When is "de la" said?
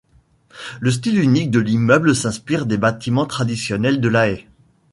4.01-4.29